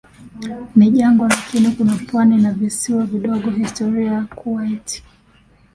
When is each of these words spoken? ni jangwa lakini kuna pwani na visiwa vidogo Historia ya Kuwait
ni 0.75 0.91
jangwa 0.91 1.27
lakini 1.29 1.71
kuna 1.71 1.95
pwani 2.11 2.41
na 2.41 2.51
visiwa 2.51 3.05
vidogo 3.05 3.49
Historia 3.49 4.11
ya 4.11 4.21
Kuwait 4.25 5.03